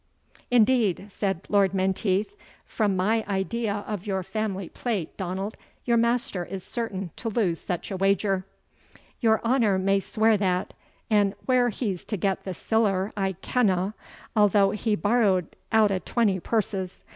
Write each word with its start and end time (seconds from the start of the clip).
"Indeed," 0.49 1.09
said 1.11 1.41
Lord 1.47 1.75
Menteith, 1.75 2.33
"from 2.65 2.95
my 2.97 3.23
idea 3.27 3.83
of 3.85 4.07
your 4.07 4.23
family 4.23 4.67
plate, 4.67 5.15
Donald, 5.15 5.55
your 5.85 5.95
master 5.97 6.43
is 6.43 6.63
certain 6.63 7.11
to 7.17 7.29
lose 7.29 7.61
such 7.61 7.91
a 7.91 7.97
wager." 7.97 8.43
"Your 9.19 9.39
honour 9.45 9.77
may 9.77 9.99
swear 9.99 10.37
that; 10.37 10.73
an' 11.11 11.35
where 11.45 11.69
he's 11.69 12.03
to 12.05 12.17
get 12.17 12.45
the 12.45 12.55
siller 12.55 13.13
I 13.15 13.33
kenna, 13.43 13.93
although 14.35 14.71
he 14.71 14.95
borrowed 14.95 15.55
out 15.71 15.91
o' 15.91 15.99
twenty 15.99 16.39
purses. 16.39 17.03